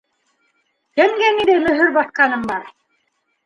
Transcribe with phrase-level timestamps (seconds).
[1.01, 2.69] Кемгә ниндәй мөһөр баҫҡаным бар?